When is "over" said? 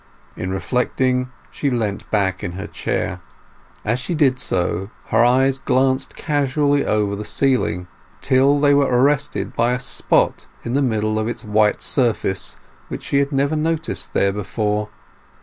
6.83-7.15